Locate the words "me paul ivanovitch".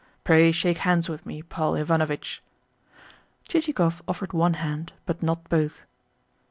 1.27-2.41